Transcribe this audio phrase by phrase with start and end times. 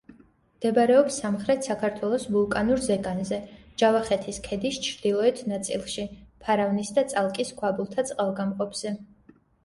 [0.59, 3.37] მდებარეობს სამხრეთ საქართველოს ვულკანურ ზეგანზე,
[3.81, 6.05] ჯავახეთის ქედის ჩრდილოეთ ნაწილში,
[6.47, 8.95] ფარავნის და წალკის ქვაბულთა წყალგამყოფზე.